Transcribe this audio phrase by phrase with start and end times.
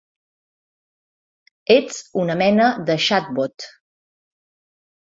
[1.75, 3.71] Ets una mena de xatbot.